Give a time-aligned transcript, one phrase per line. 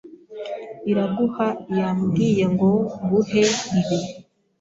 [0.91, 1.47] Iraguha
[1.77, 2.69] yambwiye ngo
[3.03, 3.43] nguhe
[3.79, 3.97] ibi.